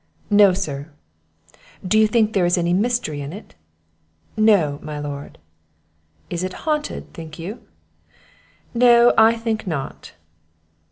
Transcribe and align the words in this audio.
"No, 0.31 0.51
sir." 0.51 0.89
"Do 1.87 1.99
you 1.99 2.07
think 2.07 2.33
there 2.33 2.47
is 2.47 2.57
any 2.57 2.73
mystery 2.73 3.21
in 3.21 3.31
it?" 3.31 3.53
"No, 4.35 4.79
my 4.81 4.97
lord." 4.97 5.37
"Is 6.27 6.43
it 6.43 6.53
haunted, 6.65 7.13
think 7.13 7.37
you?" 7.37 7.61
"No, 8.73 9.13
I 9.15 9.37
think 9.37 9.67
not." 9.67 10.13